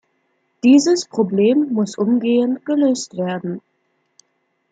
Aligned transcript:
Dieses 0.63 1.05
Problem 1.05 1.73
muss 1.73 1.95
umgehend 1.95 2.65
gelöst 2.65 3.15
werden. 3.17 3.61